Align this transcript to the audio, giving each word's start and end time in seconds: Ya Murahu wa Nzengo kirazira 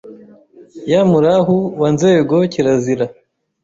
Ya 0.91 1.01
Murahu 1.09 1.55
wa 1.81 1.89
Nzengo 1.93 2.37
kirazira 2.51 3.05